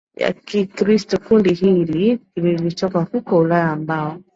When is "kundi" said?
1.27-1.53